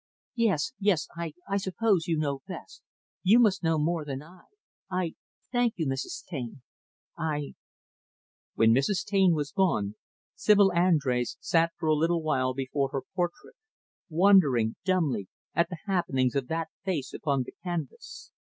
"Yes 0.33 0.73
yes, 0.79 1.07
I 1.15 1.33
I 1.47 1.57
suppose 1.57 2.07
you 2.07 2.17
know 2.17 2.41
best. 2.47 2.81
You 3.21 3.37
must 3.37 3.61
know 3.61 3.77
more 3.77 4.03
than 4.03 4.23
I. 4.23 4.45
I 4.89 5.13
thank 5.51 5.75
you, 5.77 5.85
Mrs. 5.85 6.25
Taine. 6.25 6.63
I" 7.15 7.53
When 8.55 8.73
Mrs. 8.73 9.05
Taine 9.05 9.35
was 9.35 9.51
gone, 9.51 9.93
Sibyl 10.33 10.71
Andrés 10.75 11.37
sat 11.39 11.73
for 11.77 11.85
a 11.87 11.93
little 11.93 12.23
while 12.23 12.55
before 12.55 12.89
her 12.89 13.03
portrait; 13.15 13.53
wondering, 14.09 14.75
dumbly, 14.83 15.27
at 15.53 15.69
the 15.69 15.77
happiness 15.85 16.33
of 16.33 16.47
that 16.47 16.69
face 16.83 17.13
upon 17.13 17.43
the 17.43 17.51
canvas. 17.63 18.31